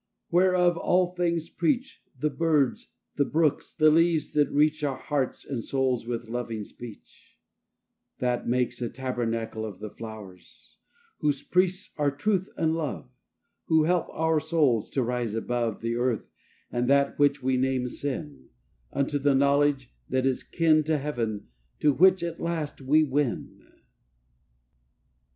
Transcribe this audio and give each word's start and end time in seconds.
whereof 0.31 0.77
all 0.77 1.13
things 1.13 1.47
preach 1.47 2.01
The 2.17 2.31
birds, 2.31 2.87
the 3.17 3.23
brooks, 3.23 3.75
the 3.75 3.91
leaves 3.91 4.31
that 4.31 4.49
reach 4.49 4.83
Our 4.83 4.97
hearts 4.97 5.45
and 5.45 5.63
souls 5.63 6.07
with 6.07 6.27
loving 6.27 6.63
speech; 6.63 7.37
That 8.17 8.47
makes 8.47 8.81
a 8.81 8.89
tabernacle 8.89 9.63
of 9.63 9.77
The 9.77 9.91
flow'rs; 9.91 10.77
whose 11.19 11.43
priests 11.43 11.93
are 11.97 12.09
Truth 12.09 12.49
and 12.57 12.73
Love, 12.75 13.11
Who 13.67 13.83
help 13.83 14.07
our 14.09 14.39
souls 14.39 14.89
to 14.89 15.03
rise 15.03 15.35
above 15.35 15.81
The 15.81 15.95
Earth 15.97 16.27
and 16.71 16.89
that 16.89 17.19
which 17.19 17.43
we 17.43 17.55
name 17.57 17.87
sin, 17.87 18.49
Unto 18.91 19.19
the 19.19 19.35
knowledge, 19.35 19.93
that 20.09 20.25
is 20.25 20.41
kin 20.41 20.83
To 20.85 20.97
Heaven, 20.97 21.47
to 21.79 21.93
which 21.93 22.23
at 22.23 22.41
last 22.41 22.81
we 22.81 23.03
win. 23.03 23.61